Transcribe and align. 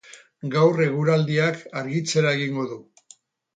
Gaur 0.55 0.81
eguraldiak 0.85 1.61
argitzera 1.83 2.35
egingo 2.41 2.69
du. 2.75 2.83